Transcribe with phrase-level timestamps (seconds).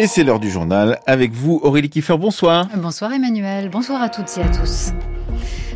[0.00, 0.98] Et c'est l'heure du journal.
[1.04, 2.68] Avec vous, Aurélie Kiefer, bonsoir.
[2.74, 4.92] Bonsoir Emmanuel, bonsoir à toutes et à tous.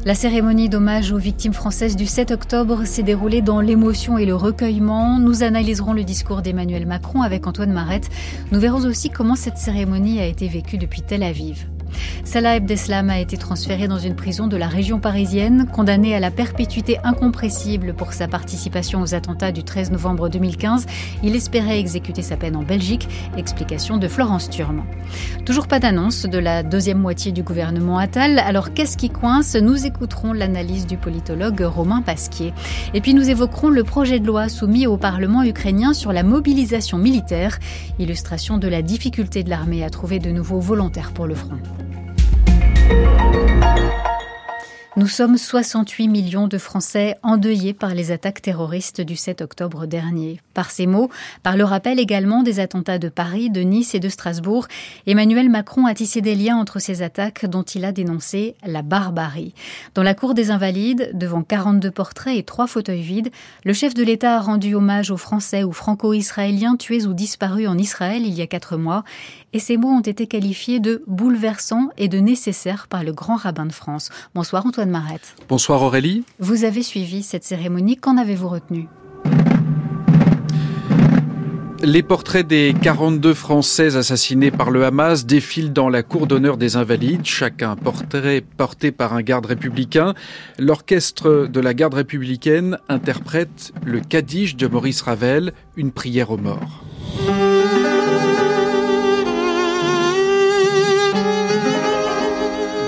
[0.07, 4.35] La cérémonie d'hommage aux victimes françaises du 7 octobre s'est déroulée dans l'émotion et le
[4.35, 5.19] recueillement.
[5.19, 8.09] Nous analyserons le discours d'Emmanuel Macron avec Antoine Marette.
[8.51, 11.67] Nous verrons aussi comment cette cérémonie a été vécue depuis Tel Aviv.
[12.25, 16.31] Salah Abdeslam a été transféré dans une prison de la région parisienne, condamné à la
[16.31, 20.87] perpétuité incompressible pour sa participation aux attentats du 13 novembre 2015.
[21.23, 23.09] Il espérait exécuter sa peine en Belgique.
[23.37, 24.85] Explication de Florence Turme.
[25.45, 28.39] Toujours pas d'annonce de la deuxième moitié du gouvernement Attal.
[28.39, 29.55] Alors qu'est-ce qui coince?
[29.55, 32.53] Nous écouterons l'analyse du politologue Romain Pasquier.
[32.95, 36.99] Et puis nous évoquerons le projet de loi soumis au Parlement ukrainien sur la mobilisation
[36.99, 37.59] militaire,
[37.99, 41.59] illustration de la difficulté de l'armée à trouver de nouveaux volontaires pour le front.
[44.97, 50.41] Nous sommes 68 millions de Français endeuillés par les attaques terroristes du 7 octobre dernier.
[50.55, 51.11] Par ces mots,
[51.43, 54.69] par le rappel également des attentats de Paris, de Nice et de Strasbourg,
[55.09, 59.53] Emmanuel Macron a tissé des liens entre ces attaques dont il a dénoncé la barbarie.
[59.97, 63.33] Dans la cour des Invalides, devant 42 portraits et trois fauteuils vides,
[63.65, 67.79] le chef de l'État a rendu hommage aux Français ou franco-israéliens tués ou disparus en
[67.79, 69.03] Israël il y a quatre mois,
[69.55, 73.65] et ces mots ont été qualifiés de bouleversants et de nécessaires par le grand rabbin
[73.65, 74.11] de France.
[74.35, 75.37] Bonsoir Antoine Marette.
[75.49, 76.25] Bonsoir Aurélie.
[76.41, 78.89] Vous avez suivi cette cérémonie, qu'en avez-vous retenu?
[81.83, 86.77] Les portraits des 42 Français assassinés par le Hamas défilent dans la cour d'honneur des
[86.77, 90.15] Invalides, chacun portrait porté par un garde républicain.
[90.59, 96.83] L'orchestre de la garde républicaine interprète le Kaddish de Maurice Ravel, une prière aux morts.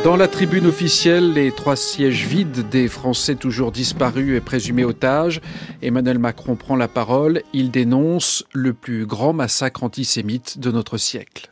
[0.06, 5.40] Dans la tribune officielle, les trois sièges vides des Français toujours disparus et présumés otages,
[5.82, 7.42] Emmanuel Macron prend la parole.
[7.52, 11.50] Il dénonce le plus grand massacre antisémite de notre siècle.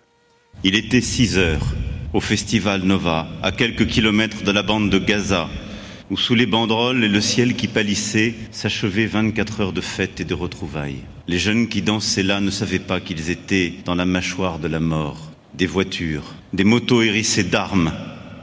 [0.63, 1.67] Il était 6 heures
[2.13, 5.49] au festival Nova, à quelques kilomètres de la bande de Gaza,
[6.13, 10.25] où sous les banderoles et le ciel qui pâlissait s'achevaient 24 heures de fête et
[10.25, 11.03] de retrouvailles.
[11.27, 14.79] Les jeunes qui dansaient là ne savaient pas qu'ils étaient dans la mâchoire de la
[14.79, 15.33] mort.
[15.55, 17.93] Des voitures, des motos hérissées d'armes,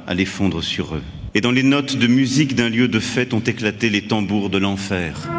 [0.08, 1.04] allaient fondre sur eux.
[1.34, 4.58] Et dans les notes de musique d'un lieu de fête ont éclaté les tambours de
[4.58, 5.30] l'enfer.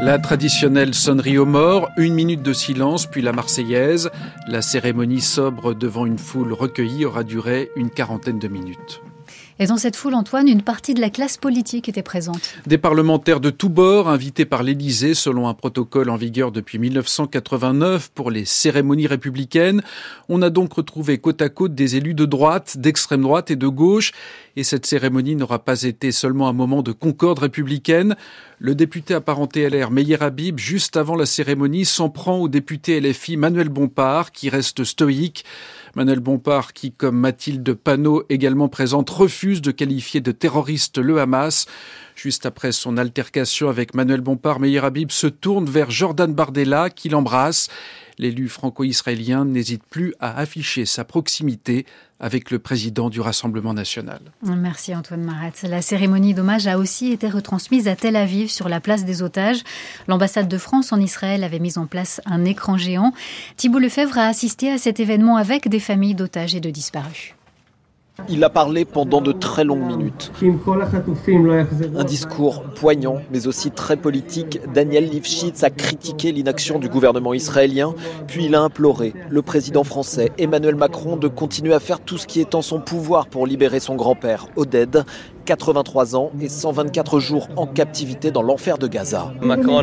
[0.00, 4.10] La traditionnelle sonnerie aux morts, une minute de silence, puis la Marseillaise.
[4.46, 9.02] La cérémonie sobre devant une foule recueillie aura duré une quarantaine de minutes.
[9.60, 12.54] Et dans cette foule, Antoine, une partie de la classe politique était présente.
[12.66, 18.10] Des parlementaires de tous bords invités par l'Élysée selon un protocole en vigueur depuis 1989
[18.14, 19.82] pour les cérémonies républicaines.
[20.28, 23.66] On a donc retrouvé côte à côte des élus de droite, d'extrême droite et de
[23.66, 24.12] gauche.
[24.58, 28.16] Et cette cérémonie n'aura pas été seulement un moment de concorde républicaine.
[28.58, 33.36] Le député apparenté LR Meyer Habib, juste avant la cérémonie, s'en prend au député LFI
[33.36, 35.44] Manuel Bompard, qui reste stoïque.
[35.94, 41.66] Manuel Bompard, qui, comme Mathilde Panot, également présente, refuse de qualifier de terroriste le Hamas.
[42.16, 47.08] Juste après son altercation avec Manuel Bompard, Meir Habib se tourne vers Jordan Bardella, qui
[47.08, 47.68] l'embrasse.
[48.18, 51.86] L'élu franco-israélien n'hésite plus à afficher sa proximité
[52.20, 54.20] avec le président du Rassemblement national.
[54.42, 55.52] Merci Antoine Marat.
[55.62, 59.62] La cérémonie d'hommage a aussi été retransmise à Tel Aviv sur la place des otages.
[60.08, 63.12] L'ambassade de France en Israël avait mis en place un écran géant.
[63.56, 67.34] Thibault Lefebvre a assisté à cet événement avec des familles d'otages et de disparus.
[68.28, 70.32] Il a parlé pendant de très longues minutes.
[71.96, 74.60] Un discours poignant, mais aussi très politique.
[74.74, 77.94] Daniel Lifshitz a critiqué l'inaction du gouvernement israélien,
[78.26, 82.26] puis il a imploré le président français Emmanuel Macron de continuer à faire tout ce
[82.26, 85.04] qui est en son pouvoir pour libérer son grand-père, Oded,
[85.48, 89.32] 83 ans et 124 jours en captivité dans l'enfer de Gaza.
[89.40, 89.78] Macron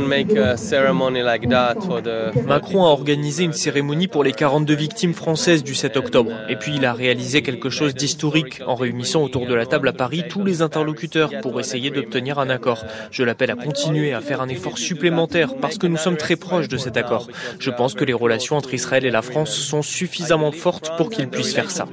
[2.84, 6.31] a organisé une cérémonie pour les 42 victimes françaises du 7 octobre.
[6.50, 9.94] Et puis il a réalisé quelque chose d'historique en réunissant autour de la table à
[9.94, 12.85] Paris tous les interlocuteurs pour essayer d'obtenir un accord.
[13.09, 16.68] Je l'appelle à continuer à faire un effort supplémentaire parce que nous sommes très proches
[16.68, 17.28] de cet accord.
[17.58, 21.28] Je pense que les relations entre Israël et la France sont suffisamment fortes pour qu'il
[21.28, 21.88] puisse faire ça.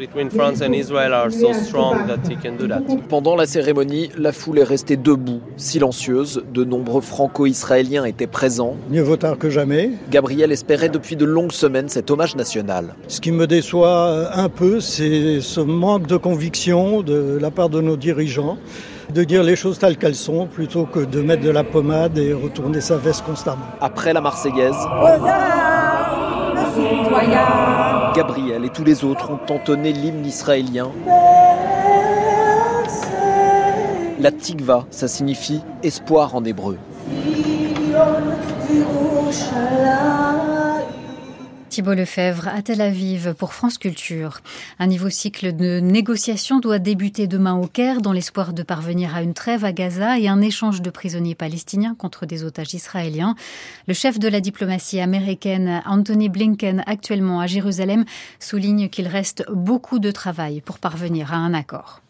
[3.09, 6.43] Pendant la cérémonie, cérémonie, la foule est restée debout, silencieuse.
[6.53, 8.75] De nombreux franco-israéliens étaient présents.
[8.91, 9.91] Mieux vaut tard que jamais.
[10.11, 12.97] Gabriel espérait depuis de longues semaines cet hommage national.
[13.07, 17.81] Ce qui me déçoit un peu, c'est ce manque de conviction de la part de
[17.81, 18.59] nos dirigeants
[19.15, 22.33] de dire les choses telles qu'elles sont plutôt que de mettre de la pommade et
[22.33, 23.67] retourner sa veste constamment.
[23.81, 24.75] Après la Marseillaise,
[28.17, 30.91] Gabriel et tous les autres ont entonné l'hymne israélien.
[34.23, 36.79] La tikva, ça signifie espoir en hébreu.
[41.69, 44.39] Thibault Lefebvre à Tel Aviv pour France Culture.
[44.79, 49.23] Un nouveau cycle de négociations doit débuter demain au Caire dans l'espoir de parvenir à
[49.23, 53.35] une trêve à Gaza et un échange de prisonniers palestiniens contre des otages israéliens.
[53.89, 58.05] Le chef de la diplomatie américaine, Anthony Blinken, actuellement à Jérusalem,
[58.39, 62.03] souligne qu'il reste beaucoup de travail pour parvenir à un accord.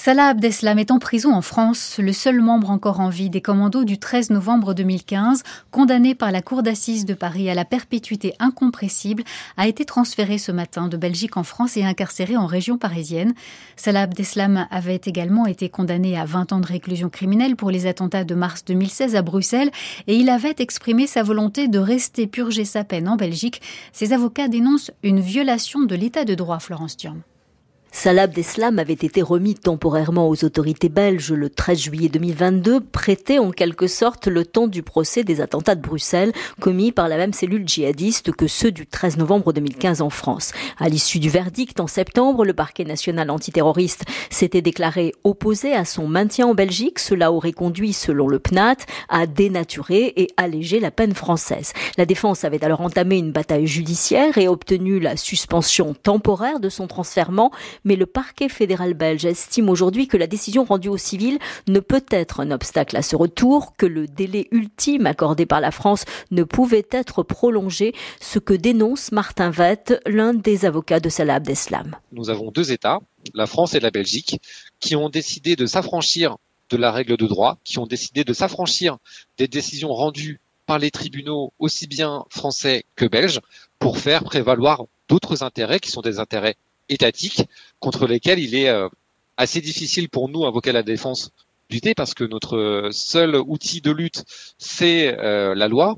[0.00, 3.82] Salah Abdeslam est en prison en France, le seul membre encore en vie des commandos
[3.82, 5.42] du 13 novembre 2015,
[5.72, 9.24] condamné par la Cour d'assises de Paris à la perpétuité incompressible,
[9.56, 13.34] a été transféré ce matin de Belgique en France et incarcéré en région parisienne.
[13.74, 18.22] Salah Abdeslam avait également été condamné à 20 ans de réclusion criminelle pour les attentats
[18.22, 19.72] de mars 2016 à Bruxelles
[20.06, 23.60] et il avait exprimé sa volonté de rester purger sa peine en Belgique.
[23.92, 27.20] Ses avocats dénoncent une violation de l'état de droit, Florence Thurm.
[27.90, 33.50] Salah Abdeslam avait été remis temporairement aux autorités belges le 13 juillet 2022, prêté en
[33.50, 37.66] quelque sorte le temps du procès des attentats de Bruxelles commis par la même cellule
[37.66, 40.52] djihadiste que ceux du 13 novembre 2015 en France.
[40.78, 46.06] À l'issue du verdict en septembre, le parquet national antiterroriste s'était déclaré opposé à son
[46.06, 46.98] maintien en Belgique.
[46.98, 48.76] Cela aurait conduit, selon le PNAT,
[49.08, 51.72] à dénaturer et alléger la peine française.
[51.96, 56.86] La défense avait alors entamé une bataille judiciaire et obtenu la suspension temporaire de son
[56.86, 57.50] transfèrement
[57.84, 62.04] mais le parquet fédéral belge estime aujourd'hui que la décision rendue aux civils ne peut
[62.10, 66.42] être un obstacle à ce retour, que le délai ultime accordé par la France ne
[66.42, 71.96] pouvait être prolongé, ce que dénonce Martin Vett, l'un des avocats de Salah Abdeslam.
[72.12, 73.00] Nous avons deux États,
[73.34, 74.40] la France et la Belgique,
[74.80, 76.36] qui ont décidé de s'affranchir
[76.70, 78.98] de la règle de droit, qui ont décidé de s'affranchir
[79.38, 83.40] des décisions rendues par les tribunaux aussi bien français que belges
[83.78, 86.56] pour faire prévaloir d'autres intérêts qui sont des intérêts
[86.88, 87.42] étatiques
[87.80, 88.88] contre lesquels il est euh,
[89.36, 91.30] assez difficile pour nous, avocats la défense,
[91.70, 94.24] lutter parce que notre seul outil de lutte,
[94.58, 95.96] c'est euh, la loi.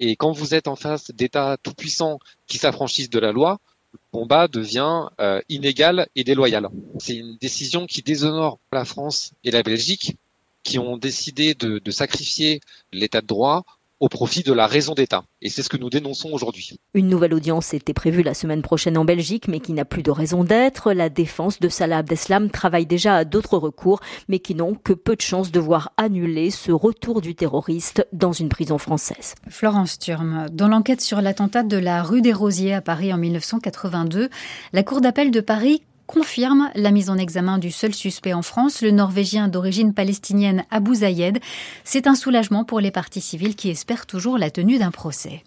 [0.00, 3.60] Et quand vous êtes en face d'États tout-puissants qui s'affranchissent de la loi,
[3.92, 6.68] le combat devient euh, inégal et déloyal.
[6.98, 10.16] C'est une décision qui déshonore la France et la Belgique,
[10.64, 12.60] qui ont décidé de, de sacrifier
[12.92, 13.64] l'état de droit
[14.02, 15.22] au profit de la raison d'État.
[15.40, 16.76] Et c'est ce que nous dénonçons aujourd'hui.
[16.92, 20.10] Une nouvelle audience était prévue la semaine prochaine en Belgique, mais qui n'a plus de
[20.10, 20.92] raison d'être.
[20.92, 25.14] La défense de Salah Abdeslam travaille déjà à d'autres recours, mais qui n'ont que peu
[25.14, 29.36] de chances de voir annuler ce retour du terroriste dans une prison française.
[29.48, 34.30] Florence Turme, dans l'enquête sur l'attentat de la rue des Rosiers à Paris en 1982,
[34.72, 35.80] la Cour d'appel de Paris
[36.12, 40.94] confirme la mise en examen du seul suspect en France, le Norvégien d'origine palestinienne Abou
[40.96, 41.38] Zayed.
[41.84, 45.42] C'est un soulagement pour les parties civiles qui espèrent toujours la tenue d'un procès.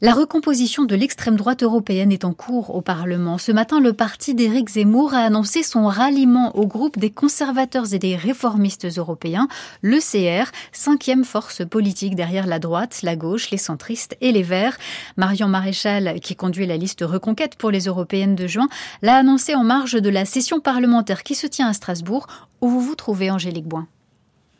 [0.00, 3.36] La recomposition de l'extrême droite européenne est en cours au Parlement.
[3.36, 7.98] Ce matin, le parti d'Éric Zemmour a annoncé son ralliement au groupe des conservateurs et
[7.98, 9.48] des réformistes européens,
[9.82, 14.78] l'ECR, cinquième force politique derrière la droite, la gauche, les centristes et les Verts.
[15.16, 18.68] Marion Maréchal, qui conduit la liste Reconquête pour les européennes de juin,
[19.02, 22.28] l'a annoncé en marge de la session parlementaire qui se tient à Strasbourg,
[22.60, 23.88] où vous vous trouvez, Angélique Boin.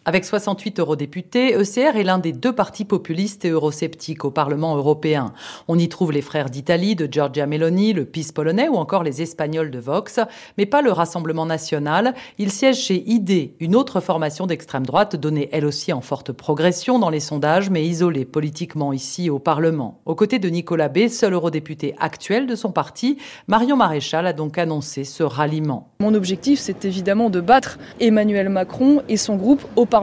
[0.09, 5.35] Avec 68 eurodéputés, ECR est l'un des deux partis populistes et eurosceptiques au Parlement européen.
[5.69, 9.21] On y trouve les frères d'Italie de Giorgia Meloni, le PIS polonais ou encore les
[9.21, 10.19] Espagnols de Vox,
[10.57, 12.15] mais pas le Rassemblement national.
[12.39, 16.99] Il siège chez ID, une autre formation d'extrême droite donnée elle aussi en forte progression
[16.99, 20.01] dans les sondages, mais isolée politiquement ici au Parlement.
[20.07, 24.57] Aux côtés de Nicolas B, seul eurodéputé actuel de son parti, Marion Maréchal a donc
[24.57, 25.93] annoncé ce ralliement.
[26.01, 29.98] Mon objectif, c'est évidemment de battre Emmanuel Macron et son groupe au Parlement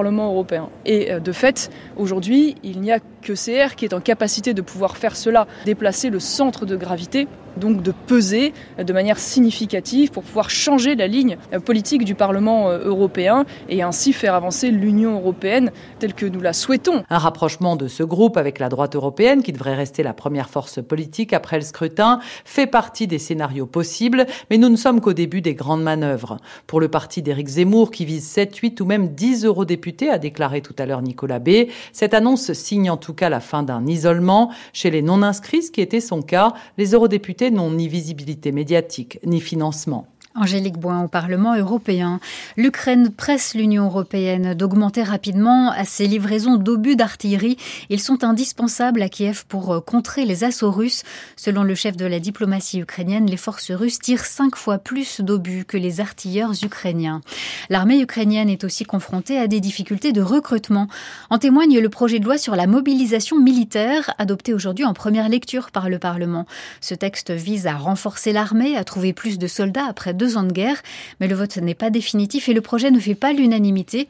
[0.85, 4.61] Et euh, de fait, aujourd'hui, il n'y a que CR qui est en capacité de
[4.61, 7.27] pouvoir faire cela, déplacer le centre de gravité
[7.57, 12.79] donc de peser de manière significative pour pouvoir changer la ligne politique du Parlement euh,
[12.85, 17.03] européen et ainsi faire avancer l'Union européenne telle que nous la souhaitons.
[17.09, 20.81] Un rapprochement de ce groupe avec la droite européenne, qui devrait rester la première force
[20.83, 25.41] politique après le scrutin, fait partie des scénarios possibles, mais nous ne sommes qu'au début
[25.41, 26.37] des grandes manœuvres.
[26.67, 30.61] Pour le parti d'Éric Zemmour, qui vise 7, 8 ou même 10 eurodéputés, a déclaré
[30.61, 34.51] tout à l'heure Nicolas B, cette annonce signe en tout cas la fin d'un isolement.
[34.73, 39.41] Chez les non-inscrits, ce qui était son cas, les eurodéputés n'ont ni visibilité médiatique ni
[39.41, 40.07] financement.
[40.35, 42.19] Angélique Boin au Parlement européen.
[42.57, 47.55] L'Ukraine presse l'Union européenne d'augmenter rapidement ses livraisons d'obus d'artillerie.
[47.89, 51.03] Ils sont indispensables à Kiev pour euh, contrer les assauts russes.
[51.37, 55.63] Selon le chef de la diplomatie ukrainienne, les forces russes tirent cinq fois plus d'obus
[55.63, 57.21] que les artilleurs ukrainiens.
[57.69, 60.87] L'armée ukrainienne est aussi confrontée à des difficultés de recrutement.
[61.29, 65.71] En témoigne le projet de loi sur la mobilisation militaire adopté aujourd'hui en première lecture
[65.71, 66.45] par le Parlement.
[66.81, 70.43] Ce texte vise à renforcer l'armée, à trouver plus de soldats après deux deux ans
[70.43, 70.81] de guerre.
[71.19, 74.07] Mais le vote n'est pas définitif et le projet ne fait pas l'unanimité.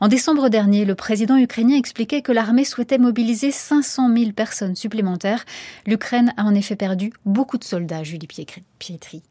[0.00, 5.44] En décembre dernier, le président ukrainien expliquait que l'armée souhaitait mobiliser 500 000 personnes supplémentaires.
[5.86, 8.28] L'Ukraine a en effet perdu beaucoup de soldats, Julie
[8.78, 9.22] Pietri.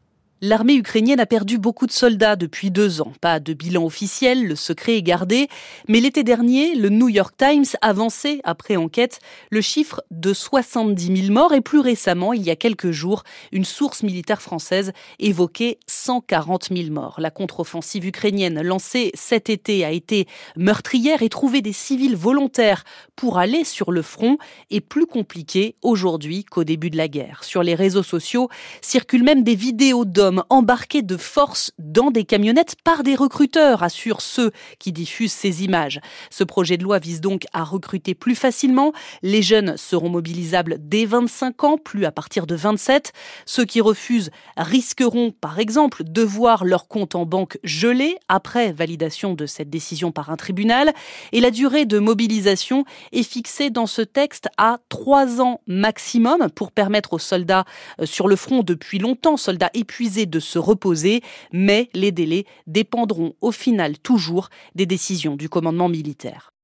[0.42, 3.14] L'armée ukrainienne a perdu beaucoup de soldats depuis deux ans.
[3.22, 5.48] Pas de bilan officiel, le secret est gardé.
[5.88, 11.32] Mais l'été dernier, le New York Times avançait, après enquête, le chiffre de 70 000
[11.32, 11.54] morts.
[11.54, 16.90] Et plus récemment, il y a quelques jours, une source militaire française évoquait 140 000
[16.90, 17.16] morts.
[17.18, 23.38] La contre-offensive ukrainienne lancée cet été a été meurtrière et trouver des civils volontaires pour
[23.38, 24.36] aller sur le front
[24.70, 27.42] est plus compliqué aujourd'hui qu'au début de la guerre.
[27.42, 28.50] Sur les réseaux sociaux
[28.82, 34.20] circulent même des vidéos d'hommes embarqués de force dans des camionnettes par des recruteurs, assurent
[34.20, 36.00] ceux qui diffusent ces images.
[36.30, 38.92] Ce projet de loi vise donc à recruter plus facilement.
[39.22, 43.12] Les jeunes seront mobilisables dès 25 ans, plus à partir de 27.
[43.44, 49.34] Ceux qui refusent risqueront, par exemple, de voir leur compte en banque gelé après validation
[49.34, 50.92] de cette décision par un tribunal.
[51.32, 56.72] Et la durée de mobilisation est fixée dans ce texte à trois ans maximum pour
[56.72, 57.64] permettre aux soldats
[58.00, 61.20] euh, sur le front depuis longtemps, soldats épuisés, de se reposer,
[61.52, 66.55] mais les délais dépendront au final toujours des décisions du commandement militaire.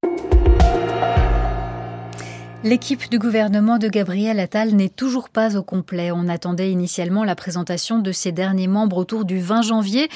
[2.64, 6.12] L'équipe du gouvernement de Gabriel Attal n'est toujours pas au complet.
[6.12, 10.09] On attendait initialement la présentation de ses derniers membres autour du 20 janvier.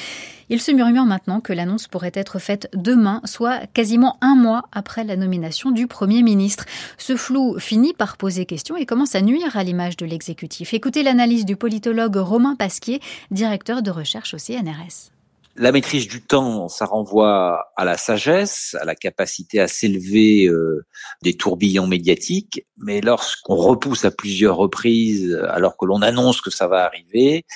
[0.48, 5.02] Il se murmure maintenant que l'annonce pourrait être faite demain, soit quasiment un mois après
[5.02, 6.66] la nomination du Premier ministre.
[6.98, 10.72] Ce flou finit par poser question et commence à nuire à l'image de l'exécutif.
[10.72, 13.00] Écoutez l'analyse du politologue Romain Pasquier,
[13.32, 15.15] directeur de recherche au CNRS.
[15.58, 20.84] La maîtrise du temps, ça renvoie à la sagesse, à la capacité à s'élever euh,
[21.22, 22.66] des tourbillons médiatiques.
[22.76, 27.46] Mais lorsqu'on repousse à plusieurs reprises, alors que l'on annonce que ça va arriver,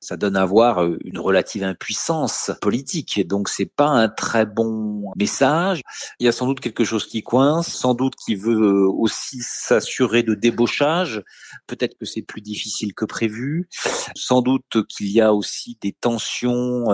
[0.00, 3.26] ça donne à voir euh, une relative impuissance politique.
[3.26, 5.80] Donc c'est pas un très bon message.
[6.20, 9.38] Il y a sans doute quelque chose qui coince, sans doute qui veut euh, aussi
[9.40, 11.24] s'assurer de débauchage.
[11.66, 13.68] Peut-être que c'est plus difficile que prévu.
[14.14, 16.86] Sans doute qu'il y a aussi des tensions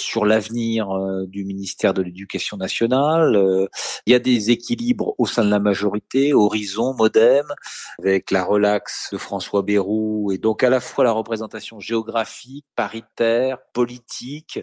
[0.00, 3.36] sur l'avenir euh, du ministère de l'Éducation nationale.
[3.36, 3.66] Euh,
[4.06, 7.46] il y a des équilibres au sein de la majorité, Horizon, Modem,
[7.98, 13.58] avec la relaxe de François Bayrou, et donc à la fois la représentation géographique, paritaire,
[13.72, 14.60] politique,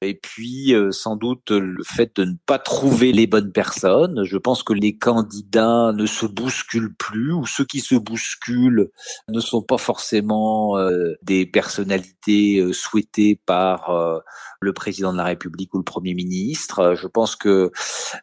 [0.00, 4.24] et puis euh, sans doute le fait de ne pas trouver les bonnes personnes.
[4.24, 8.90] Je pense que les candidats ne se bousculent plus, ou ceux qui se bousculent
[9.28, 10.76] ne sont pas forcément
[11.22, 14.22] des personnalités souhaitées par
[14.60, 16.94] le président de la République ou le Premier ministre.
[17.00, 17.70] Je pense que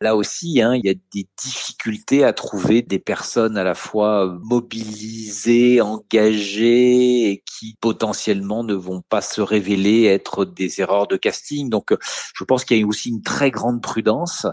[0.02, 4.38] là aussi, hein, il y a des difficultés à trouver des personnes à la fois
[4.44, 11.70] mobilisées, engagées et qui potentiellement ne vont pas se révéler être des erreurs de casting.
[11.70, 11.94] Donc,
[12.36, 14.48] je pense qu'il y a aussi une très grande prudence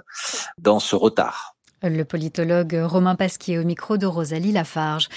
[0.59, 1.50] dans ce retard.
[1.83, 5.09] Le politologue Romain Pasquier au micro de Rosalie Lafarge.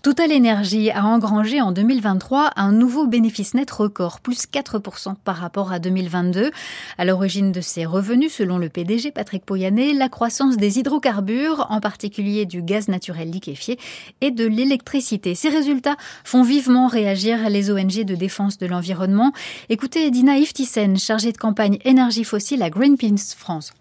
[0.00, 5.72] Total Energy a engrangé en 2023 un nouveau bénéfice net record, plus 4% par rapport
[5.72, 6.52] à 2022.
[6.96, 11.80] À l'origine de ces revenus, selon le PDG Patrick Poyanet, la croissance des hydrocarbures, en
[11.80, 13.78] particulier du gaz naturel liquéfié
[14.22, 15.34] et de l'électricité.
[15.34, 19.32] Ces résultats font vivement réagir les ONG de défense de l'environnement.
[19.68, 23.74] Écoutez Dina Iftisen, chargée de campagne énergie fossile à Greenpeace France.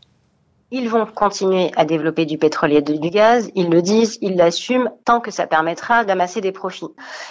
[0.77, 4.89] Ils vont continuer à développer du pétrole et du gaz, ils le disent, ils l'assument,
[5.05, 6.89] tant que ça permettra d'amasser des profits.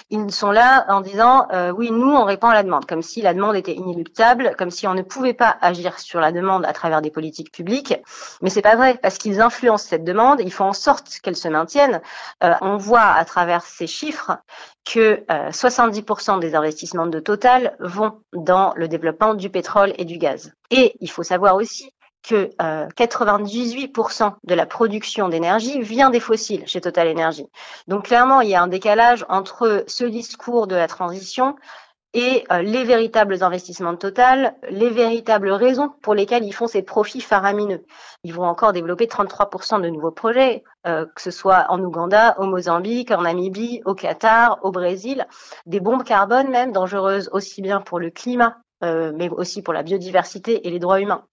[0.09, 3.21] Ils sont là en disant, euh, oui, nous, on répond à la demande, comme si
[3.21, 6.73] la demande était inéluctable, comme si on ne pouvait pas agir sur la demande à
[6.73, 7.95] travers des politiques publiques.
[8.41, 11.49] Mais c'est pas vrai, parce qu'ils influencent cette demande, ils font en sorte qu'elle se
[11.49, 12.01] maintienne.
[12.43, 14.39] Euh, on voit à travers ces chiffres
[14.87, 20.17] que 70% euh, des investissements de Total vont dans le développement du pétrole et du
[20.17, 20.55] gaz.
[20.71, 21.93] Et il faut savoir aussi
[22.25, 27.47] que 98% euh, de la production d'énergie vient des fossiles chez Total Energy.
[27.87, 31.55] Donc clairement, il y a un décalage entre ce discours de la transition
[32.15, 36.83] et euh, les véritables investissements de Total, les véritables raisons pour lesquelles ils font ces
[36.83, 37.85] profits faramineux.
[38.23, 42.45] Ils vont encore développer 33% de nouveaux projets, euh, que ce soit en Ouganda, au
[42.45, 45.27] Mozambique, en Namibie, au Qatar, au Brésil,
[45.67, 50.69] des bombes carbone même dangereuses aussi bien pour le climat, mais aussi pour la biodiversité
[50.69, 51.25] et les droits humains.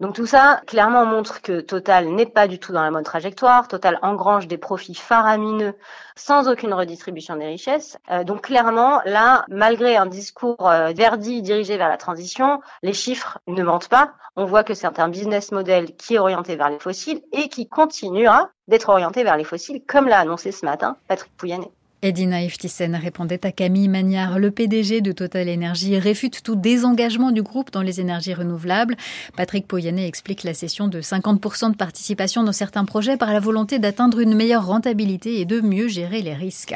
[0.00, 3.68] Donc tout ça, clairement, montre que Total n'est pas du tout dans la bonne trajectoire.
[3.68, 5.74] Total engrange des profits faramineux
[6.16, 7.98] sans aucune redistribution des richesses.
[8.10, 13.38] Euh, donc clairement, là, malgré un discours euh, verdi dirigé vers la transition, les chiffres
[13.46, 14.12] ne mentent pas.
[14.36, 17.68] On voit que c'est un business model qui est orienté vers les fossiles et qui
[17.68, 21.70] continuera d'être orienté vers les fossiles, comme l'a annoncé ce matin Patrick Pouyanné.
[22.04, 24.40] Edina Eftisen répondait à Camille Magnard.
[24.40, 28.96] Le PDG de Total Energy réfute tout désengagement du groupe dans les énergies renouvelables.
[29.36, 33.78] Patrick Poyanet explique la cession de 50% de participation dans certains projets par la volonté
[33.78, 36.74] d'atteindre une meilleure rentabilité et de mieux gérer les risques.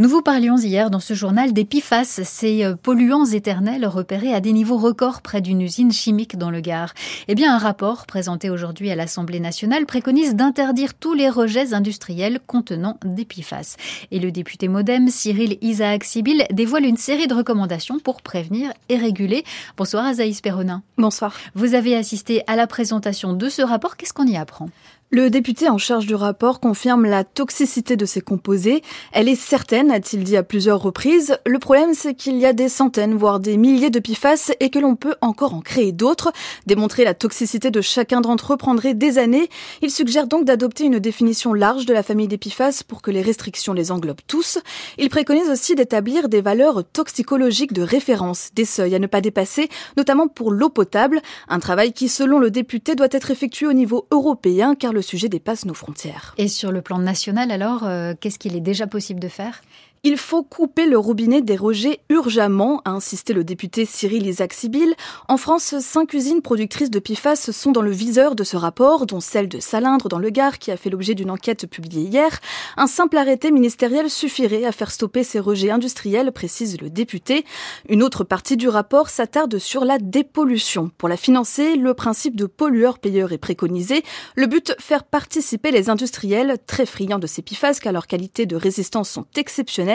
[0.00, 4.38] Nous vous parlions hier dans ce journal des PFAS, ces euh, polluants éternels repérés à
[4.38, 6.94] des niveaux records près d'une usine chimique dans le Gard.
[7.26, 12.38] Eh bien, un rapport présenté aujourd'hui à l'Assemblée nationale préconise d'interdire tous les rejets industriels
[12.46, 13.74] contenant des PFAS.
[14.12, 18.98] Et le député modem Cyril Isaac Sibyl dévoile une série de recommandations pour prévenir et
[18.98, 19.42] réguler.
[19.76, 20.84] Bonsoir Azaïs Perronin.
[20.96, 21.34] Bonsoir.
[21.56, 23.96] Vous avez assisté à la présentation de ce rapport.
[23.96, 24.68] Qu'est-ce qu'on y apprend?
[25.10, 28.82] Le député en charge du rapport confirme la toxicité de ces composés.
[29.12, 31.38] Elle est certaine, a-t-il dit à plusieurs reprises.
[31.46, 34.78] Le problème, c'est qu'il y a des centaines, voire des milliers de PFAS et que
[34.78, 36.30] l'on peut encore en créer d'autres.
[36.66, 39.48] Démontrer la toxicité de chacun d'entre eux prendrait des années.
[39.80, 43.22] Il suggère donc d'adopter une définition large de la famille des PFAS pour que les
[43.22, 44.58] restrictions les englobent tous.
[44.98, 49.70] Il préconise aussi d'établir des valeurs toxicologiques de référence, des seuils à ne pas dépasser,
[49.96, 51.22] notamment pour l'eau potable.
[51.48, 55.64] Un travail qui, selon le député, doit être effectué au niveau européen car sujet dépasse
[55.64, 56.34] nos frontières.
[56.38, 59.62] Et sur le plan national, alors, euh, qu'est-ce qu'il est déjà possible de faire?
[60.04, 64.94] Il faut couper le robinet des rejets urgemment, a insisté le député Cyril Isaac Sibyl.
[65.26, 69.20] En France, cinq usines productrices de PFAS sont dans le viseur de ce rapport, dont
[69.20, 72.38] celle de Salindre dans le Gard, qui a fait l'objet d'une enquête publiée hier.
[72.76, 77.44] Un simple arrêté ministériel suffirait à faire stopper ces rejets industriels, précise le député.
[77.88, 80.90] Une autre partie du rapport s'attarde sur la dépollution.
[80.96, 84.04] Pour la financer, le principe de pollueur-payeur est préconisé.
[84.36, 88.54] Le but, faire participer les industriels, très friands de ces PFAS car leurs qualités de
[88.54, 89.87] résistance sont exceptionnelles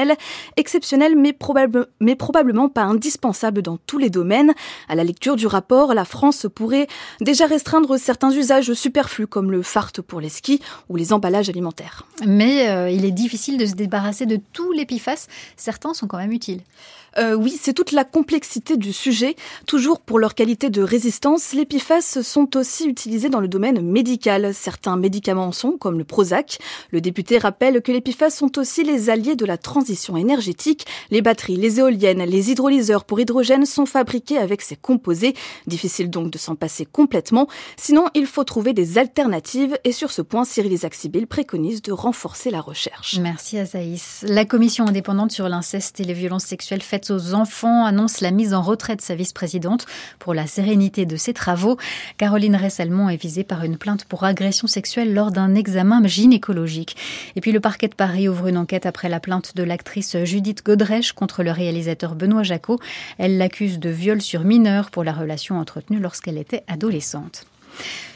[0.57, 4.53] exceptionnel, mais, probablement pas indispensable dans tous les domaines.
[4.87, 6.87] À la lecture du rapport, la France pourrait
[7.19, 12.05] déjà restreindre certains usages superflus comme le fart pour les skis ou les emballages alimentaires.
[12.25, 14.85] Mais euh, il est difficile de se débarrasser de tous les.
[15.55, 16.61] Certains sont quand même utiles.
[17.17, 19.35] Euh, oui, c'est toute la complexité du sujet.
[19.67, 24.53] Toujours pour leur qualité de résistance, les PFAS sont aussi utilisés dans le domaine médical.
[24.53, 26.59] Certains médicaments en sont, comme le Prozac.
[26.91, 30.85] Le député rappelle que les PFAS sont aussi les alliés de la transition énergétique.
[31.11, 35.35] Les batteries, les éoliennes, les hydrolyseurs pour hydrogène sont fabriqués avec ces composés.
[35.67, 37.47] Difficile donc de s'en passer complètement.
[37.77, 39.77] Sinon, il faut trouver des alternatives.
[39.83, 43.17] Et sur ce point, Cyril Isaac-Sibyl préconise de renforcer la recherche.
[43.19, 44.25] Merci Azaïs.
[44.27, 48.61] La commission indépendante sur l'inceste et les violences sexuelles aux enfants annonce la mise en
[48.61, 49.85] retrait de sa vice-présidente
[50.19, 51.77] pour la sérénité de ses travaux.
[52.17, 56.95] Caroline Ressalmont est visée par une plainte pour agression sexuelle lors d'un examen gynécologique.
[57.35, 60.65] Et puis le parquet de Paris ouvre une enquête après la plainte de l'actrice Judith
[60.65, 62.79] Godrèche contre le réalisateur Benoît Jacot.
[63.17, 67.45] Elle l'accuse de viol sur mineur pour la relation entretenue lorsqu'elle était adolescente.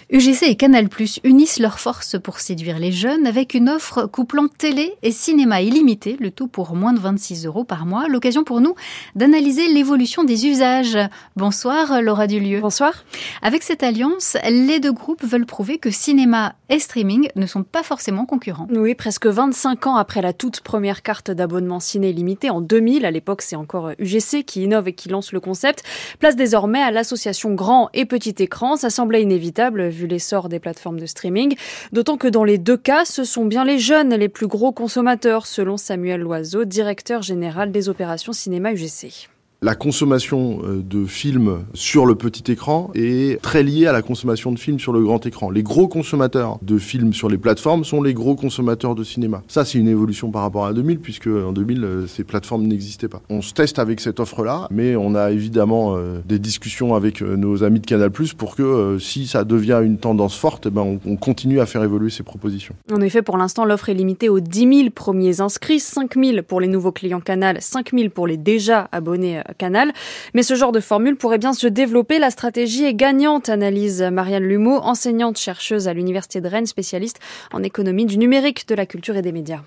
[0.09, 4.47] UGC et Canal Plus unissent leurs forces pour séduire les jeunes avec une offre couplant
[4.47, 8.07] télé et cinéma illimité, le tout pour moins de 26 euros par mois.
[8.07, 8.73] L'occasion pour nous
[9.15, 10.97] d'analyser l'évolution des usages.
[11.35, 12.61] Bonsoir Laura Dulieu.
[12.61, 13.03] Bonsoir.
[13.41, 17.83] Avec cette alliance, les deux groupes veulent prouver que cinéma et streaming ne sont pas
[17.83, 18.67] forcément concurrents.
[18.71, 23.11] Oui, presque 25 ans après la toute première carte d'abonnement ciné illimité en 2000, à
[23.11, 25.83] l'époque c'est encore UGC qui innove et qui lance le concept,
[26.19, 28.77] place désormais à l'association grand et petit écran.
[28.77, 31.55] Ça semblait inévitable vu l'essor des plateformes de streaming.
[31.91, 35.45] D'autant que dans les deux cas, ce sont bien les jeunes les plus gros consommateurs,
[35.45, 39.27] selon Samuel Loiseau, directeur général des opérations cinéma UGC
[39.61, 44.51] la consommation euh, de films sur le petit écran est très liée à la consommation
[44.51, 45.49] de films sur le grand écran.
[45.49, 49.41] Les gros consommateurs de films sur les plateformes sont les gros consommateurs de cinéma.
[49.47, 53.07] Ça, c'est une évolution par rapport à 2000, puisque en 2000, euh, ces plateformes n'existaient
[53.07, 53.21] pas.
[53.29, 57.63] On se teste avec cette offre-là, mais on a évidemment euh, des discussions avec nos
[57.63, 61.59] amis de Canal+, pour que si ça devient une tendance forte, eh ben, on, continue
[61.59, 62.75] à faire évoluer ces propositions.
[62.93, 66.61] En effet, pour l'instant, l'offre est limitée aux 10 000 premiers inscrits, 5 000 pour
[66.61, 69.93] les nouveaux clients Canal, 5 000 pour les déjà abonnés Canal.
[70.33, 72.19] Mais ce genre de formule pourrait bien se développer.
[72.19, 77.19] La stratégie est gagnante, analyse Marianne Lumeau, enseignante chercheuse à l'Université de Rennes, spécialiste
[77.53, 79.61] en économie du numérique, de la culture et des médias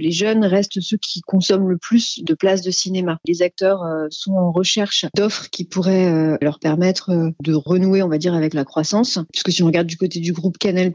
[0.00, 3.18] les jeunes restent ceux qui consomment le plus de places de cinéma.
[3.26, 8.02] Les acteurs euh, sont en recherche d'offres qui pourraient euh, leur permettre euh, de renouer,
[8.02, 9.18] on va dire, avec la croissance.
[9.32, 10.92] Puisque si on regarde du côté du groupe Canal+,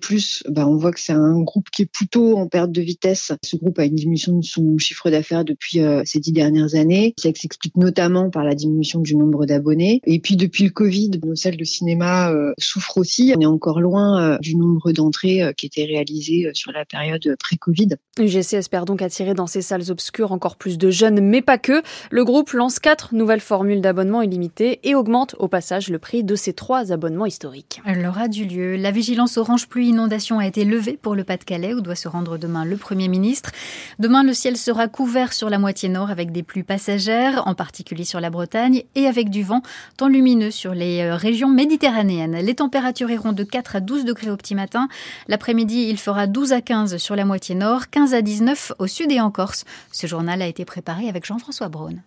[0.50, 3.32] bah, on voit que c'est un groupe qui est plutôt en perte de vitesse.
[3.44, 7.14] Ce groupe a une diminution de son chiffre d'affaires depuis ces dix dernières années.
[7.18, 10.02] Ça s'explique notamment par la diminution du nombre d'abonnés.
[10.06, 13.34] Et puis depuis le Covid, nos salles de cinéma souffrent aussi.
[13.36, 17.90] On est encore loin du nombre d'entrées qui étaient réalisées sur la période pré-Covid.
[18.20, 18.62] UGC
[18.96, 21.84] donc attirer dans ces salles obscures encore plus de jeunes, mais pas que.
[22.12, 26.34] Le groupe lance quatre nouvelles formules d'abonnement illimité et augmente au passage le prix de
[26.36, 27.82] ses trois abonnements historiques.
[27.86, 28.78] L'aura du lieu.
[28.78, 32.38] La vigilance orange pluie inondation a été levée pour le Pas-de-Calais où doit se rendre
[32.38, 33.52] demain le Premier ministre.
[34.00, 38.06] Demain, le ciel sera couvert sur la moitié nord avec des pluies passagères, en particulier
[38.06, 39.62] sur la Bretagne, et avec du vent,
[39.98, 42.38] temps lumineux sur les euh, régions méditerranéennes.
[42.38, 44.88] Les températures iront de 4 à 12 degrés au petit matin.
[45.28, 49.12] L'après-midi, il fera 12 à 15 sur la moitié nord, 15 à 19 au sud
[49.12, 49.66] et en Corse.
[49.92, 52.02] Ce journal a été préparé avec Jean-François Braun.